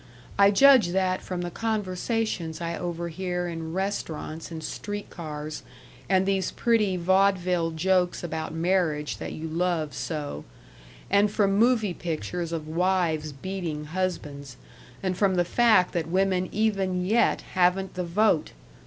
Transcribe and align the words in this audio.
I 0.35 0.49
judge 0.49 0.87
that 0.93 1.21
from 1.21 1.41
the 1.41 1.51
conversations 1.51 2.59
I 2.59 2.75
overhear 2.75 3.47
in 3.47 3.71
restaurants 3.71 4.49
and 4.49 4.63
street 4.63 5.11
cars, 5.11 5.61
and 6.09 6.25
these 6.25 6.49
pretty 6.49 6.97
vaudeville 6.97 7.69
jokes 7.69 8.23
about 8.23 8.51
marriage 8.51 9.17
that 9.17 9.31
you 9.33 9.47
love 9.47 9.93
so, 9.93 10.43
and 11.11 11.29
from 11.29 11.53
movie 11.53 11.93
pictures 11.93 12.51
of 12.51 12.67
wives 12.67 13.31
beating 13.31 13.85
husbands, 13.85 14.57
and 15.03 15.15
from 15.15 15.35
the 15.35 15.45
fact 15.45 15.93
that 15.93 16.07
women 16.07 16.49
even 16.51 17.05
yet 17.05 17.41
haven't 17.53 17.93
the 17.93 18.03
vote. 18.03 18.53